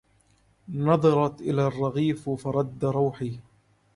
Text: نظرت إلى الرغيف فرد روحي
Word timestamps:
نظرت 0.73 1.41
إلى 1.41 1.67
الرغيف 1.67 2.29
فرد 2.29 2.85
روحي 2.85 3.39